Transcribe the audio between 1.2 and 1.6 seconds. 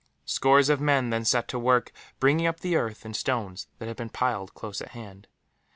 set to